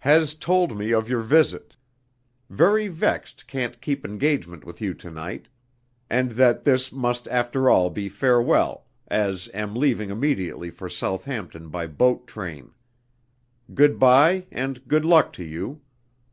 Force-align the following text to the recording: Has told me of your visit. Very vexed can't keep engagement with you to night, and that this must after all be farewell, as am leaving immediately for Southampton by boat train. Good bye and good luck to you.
Has 0.00 0.34
told 0.34 0.76
me 0.76 0.90
of 0.92 1.08
your 1.08 1.20
visit. 1.20 1.76
Very 2.50 2.88
vexed 2.88 3.46
can't 3.46 3.80
keep 3.80 4.04
engagement 4.04 4.64
with 4.64 4.80
you 4.80 4.92
to 4.94 5.08
night, 5.08 5.46
and 6.10 6.32
that 6.32 6.64
this 6.64 6.90
must 6.90 7.28
after 7.28 7.70
all 7.70 7.88
be 7.88 8.08
farewell, 8.08 8.86
as 9.06 9.48
am 9.54 9.76
leaving 9.76 10.10
immediately 10.10 10.70
for 10.70 10.88
Southampton 10.88 11.68
by 11.68 11.86
boat 11.86 12.26
train. 12.26 12.72
Good 13.72 14.00
bye 14.00 14.46
and 14.50 14.84
good 14.88 15.04
luck 15.04 15.32
to 15.34 15.44
you. 15.44 15.80